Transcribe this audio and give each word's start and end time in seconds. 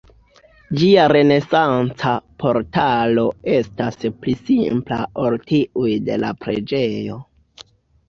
Ĝia 0.83 1.03
renesanca 1.11 2.15
portalo 2.45 3.27
estas 3.59 4.03
pli 4.25 4.37
simpla 4.43 5.01
ol 5.29 5.41
tiuj 5.55 5.95
de 6.11 6.21
la 6.27 6.37
preĝejo. 6.45 7.25